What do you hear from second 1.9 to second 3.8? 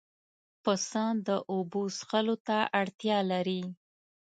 څښلو ته اړتیا لري.